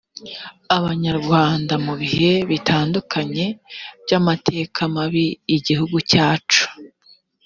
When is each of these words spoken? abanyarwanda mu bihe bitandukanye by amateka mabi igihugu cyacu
abanyarwanda 0.77 1.73
mu 1.85 1.93
bihe 2.01 2.31
bitandukanye 2.49 3.45
by 4.03 4.11
amateka 4.19 4.79
mabi 4.95 5.25
igihugu 5.57 5.97
cyacu 6.11 6.63